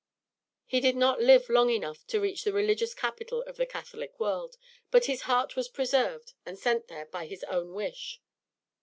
He 0.65 0.79
did 0.79 0.95
not 0.95 1.21
live 1.21 1.47
long 1.47 1.69
enough 1.69 2.07
to 2.07 2.19
reach 2.19 2.43
the 2.43 2.51
religious 2.51 2.95
capital 2.95 3.43
of 3.43 3.57
the 3.57 3.67
Catholic 3.67 4.19
world, 4.19 4.57
but 4.89 5.05
his 5.05 5.21
heart 5.29 5.55
was 5.55 5.67
preserved 5.69 6.33
and 6.43 6.57
sent 6.57 6.87
there, 6.87 7.05
by 7.05 7.27
his 7.27 7.43
own 7.43 7.73
wish. 7.75 8.19